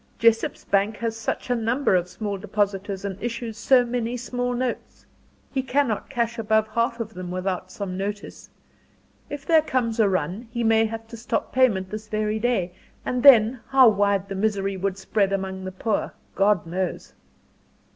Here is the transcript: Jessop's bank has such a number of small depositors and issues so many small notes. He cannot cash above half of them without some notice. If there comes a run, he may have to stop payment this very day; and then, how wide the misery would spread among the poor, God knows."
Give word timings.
Jessop's 0.17 0.65
bank 0.65 0.97
has 0.97 1.15
such 1.15 1.51
a 1.51 1.55
number 1.55 1.93
of 1.95 2.07
small 2.07 2.35
depositors 2.35 3.05
and 3.05 3.21
issues 3.21 3.55
so 3.55 3.85
many 3.85 4.17
small 4.17 4.55
notes. 4.55 5.05
He 5.51 5.61
cannot 5.61 6.09
cash 6.09 6.39
above 6.39 6.67
half 6.69 6.99
of 6.99 7.13
them 7.13 7.29
without 7.29 7.69
some 7.71 7.99
notice. 7.99 8.49
If 9.29 9.45
there 9.45 9.61
comes 9.61 9.99
a 9.99 10.09
run, 10.09 10.47
he 10.51 10.63
may 10.63 10.85
have 10.85 11.07
to 11.09 11.17
stop 11.17 11.53
payment 11.53 11.91
this 11.91 12.07
very 12.07 12.39
day; 12.39 12.73
and 13.05 13.21
then, 13.21 13.59
how 13.67 13.89
wide 13.89 14.27
the 14.27 14.33
misery 14.33 14.75
would 14.75 14.97
spread 14.97 15.31
among 15.31 15.65
the 15.65 15.71
poor, 15.71 16.13
God 16.33 16.65
knows." 16.65 17.13